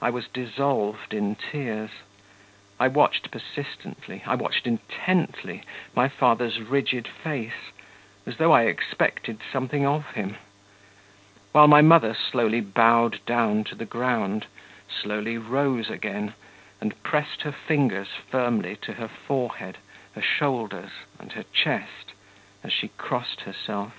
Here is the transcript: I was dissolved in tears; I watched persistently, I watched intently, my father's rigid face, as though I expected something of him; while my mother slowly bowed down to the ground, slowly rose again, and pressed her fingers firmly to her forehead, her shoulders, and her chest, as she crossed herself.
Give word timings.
I 0.00 0.08
was 0.08 0.28
dissolved 0.28 1.12
in 1.12 1.34
tears; 1.34 1.90
I 2.80 2.88
watched 2.88 3.30
persistently, 3.30 4.22
I 4.24 4.34
watched 4.34 4.66
intently, 4.66 5.62
my 5.94 6.08
father's 6.08 6.58
rigid 6.62 7.06
face, 7.06 7.70
as 8.24 8.38
though 8.38 8.50
I 8.50 8.62
expected 8.62 9.40
something 9.52 9.84
of 9.84 10.12
him; 10.12 10.36
while 11.52 11.68
my 11.68 11.82
mother 11.82 12.14
slowly 12.14 12.62
bowed 12.62 13.20
down 13.26 13.62
to 13.64 13.74
the 13.74 13.84
ground, 13.84 14.46
slowly 14.88 15.36
rose 15.36 15.90
again, 15.90 16.32
and 16.80 17.02
pressed 17.02 17.42
her 17.42 17.52
fingers 17.52 18.08
firmly 18.30 18.74
to 18.76 18.94
her 18.94 19.08
forehead, 19.08 19.76
her 20.14 20.22
shoulders, 20.22 20.92
and 21.18 21.32
her 21.32 21.44
chest, 21.52 22.14
as 22.64 22.72
she 22.72 22.88
crossed 22.96 23.42
herself. 23.42 23.92